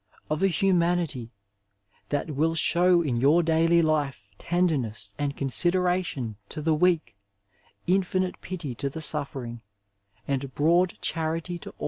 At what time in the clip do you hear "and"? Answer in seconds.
5.19-5.37, 10.27-10.55